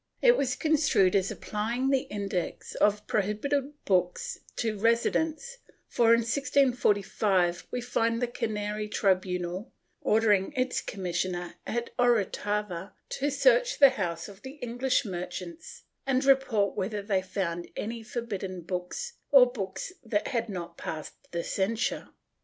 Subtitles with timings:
[0.19, 7.67] It was construed as applying the Index of prohibited books to residents for, in 1645,
[7.69, 14.41] we find the Canary tribunal ordering its commissioner at Orotava to search the houses of
[14.41, 20.29] the English mer chants and report whether they found any forbidden books or books that
[20.29, 22.09] had not passed the censure.